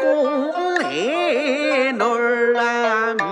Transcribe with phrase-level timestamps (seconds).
[0.00, 3.24] 公海诺儿命，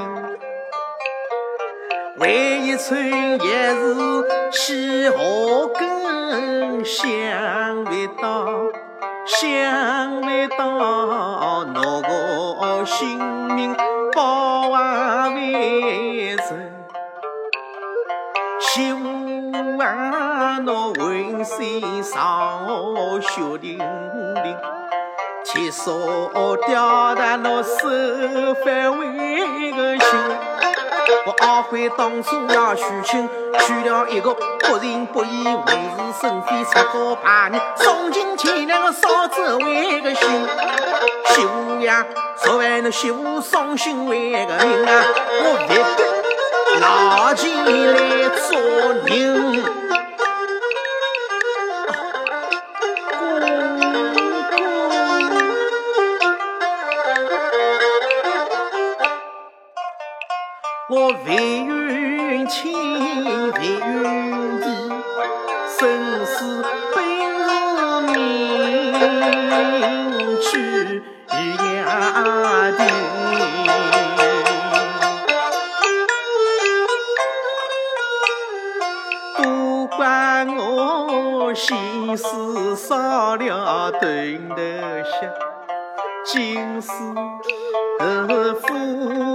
[2.19, 3.03] 为一村
[3.41, 5.17] 也是起好
[5.69, 8.70] 根，想不到，
[9.27, 10.69] 想不到，
[11.73, 13.19] 我个性
[13.55, 13.75] 命
[14.15, 16.47] 保还未成。
[18.61, 18.98] 媳妇
[19.78, 22.67] 啊，侬浑身上
[23.21, 24.56] 血淋淋，
[25.51, 25.91] 铁砂
[26.67, 27.71] 吊打侬手
[28.63, 30.09] 反胃个心。
[31.25, 33.27] 我阿辉当初要娶亲，
[33.61, 40.47] 娶了一个不仁不义、为是生非、出高怕人、丧尽天良个嫂子为个心。
[41.29, 42.05] 媳妇呀，
[42.37, 45.05] 昨晚那媳妇伤心为个人啊，
[45.45, 46.19] 我别得。
[46.79, 48.61] 拿钱来做
[49.07, 49.88] 人，
[60.91, 61.34] 我唯
[61.67, 64.03] 愿亲，唯愿
[64.60, 64.66] 地，
[65.78, 65.81] 生
[66.25, 66.97] 死本
[67.44, 67.50] 是
[68.15, 68.16] 命，
[70.41, 71.03] 去
[71.77, 71.77] 呀
[72.78, 72.81] 定。
[81.54, 85.28] 心思少了顿头香，
[86.25, 86.88] 今世
[87.98, 89.28] 和夫妻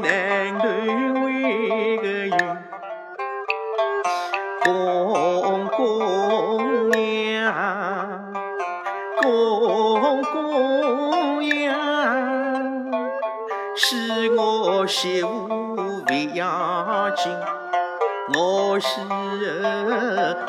[0.00, 0.68] 难断
[1.22, 2.64] 为个缘。
[4.64, 6.92] 公公
[7.42, 8.20] 呀，
[9.20, 11.74] 公公呀，
[13.74, 17.32] 是我媳妇未要紧。
[18.34, 18.88] 我是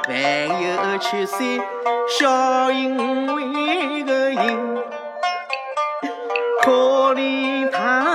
[0.05, 0.11] 还
[0.47, 1.61] 有七岁，
[2.19, 2.97] 小因
[3.33, 4.75] 为个因，
[6.61, 8.08] 可怜他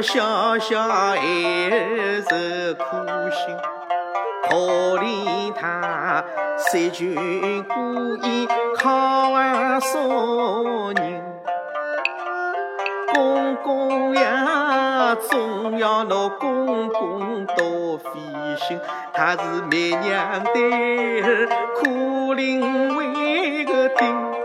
[0.00, 2.84] 小小孩受苦
[3.30, 3.56] 心，
[4.48, 4.56] 可
[4.98, 6.24] 怜他
[6.56, 7.14] 三军
[7.64, 8.48] 孤雁
[8.78, 10.00] 靠外少
[10.94, 11.22] 人，
[13.12, 18.08] 公公呀，总要侬公公多费
[18.56, 18.80] 心。
[19.12, 19.38] 他是
[19.70, 20.50] 媚娘的
[21.22, 24.41] 儿，苦灵为个丁。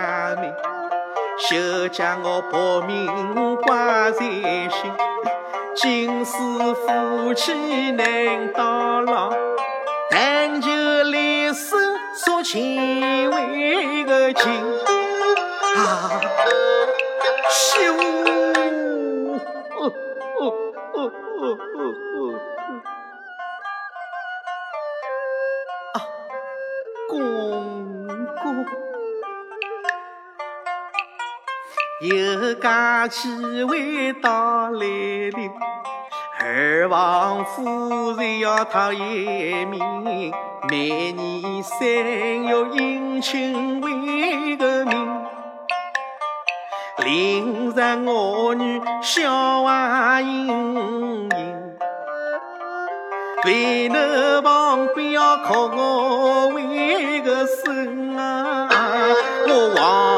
[0.00, 0.54] 家门，
[1.38, 3.06] 休将我薄命
[3.56, 4.92] 挂在心。
[5.74, 6.32] 今世
[6.74, 9.30] 夫妻难到老，
[10.10, 11.76] 但求来世
[12.24, 14.50] 说情为个情
[15.76, 16.20] 啊。
[32.00, 33.28] 有家几
[33.64, 35.50] 位到来临，
[36.40, 40.32] 二王夫人要讨一面，
[40.70, 45.26] 每年三月迎亲为个名。
[47.04, 51.76] 临日我女小娃盈盈，
[53.44, 58.66] 为侬旁边要靠我为个孙啊，
[59.46, 60.09] 我黄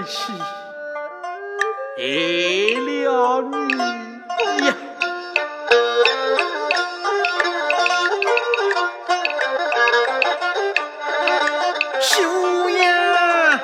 [0.00, 0.32] 侬起，
[1.98, 2.02] 害
[2.80, 3.54] 了你
[4.64, 4.74] 呀！
[12.00, 13.60] 媳妇呀，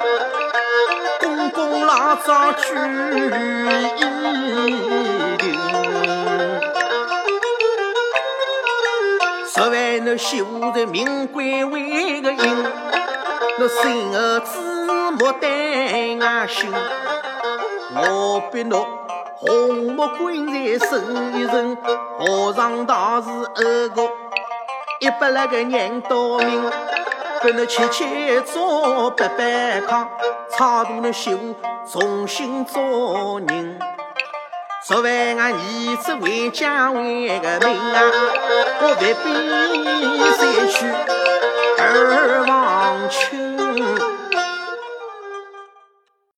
[1.21, 2.65] 公公老早举
[3.97, 4.01] 一
[5.39, 5.43] 定，
[9.55, 12.67] 昨晚那媳妇的命归为个因。
[13.59, 14.59] 那生儿子
[15.19, 16.71] 莫担啊心，
[17.95, 18.87] 我比侬
[19.35, 21.77] 红木棺材深一层，
[22.19, 24.11] 和尚道士二个
[25.01, 26.71] 一百来个人到命，
[27.43, 30.07] 给侬切切做白白糠，
[30.55, 31.55] 超度侬媳妇
[31.91, 33.79] 重新做人。
[34.85, 38.03] 昨晚俺儿子回家为个命啊，
[38.83, 39.25] 我不必
[40.37, 40.87] 再去
[41.79, 43.56] 二王求。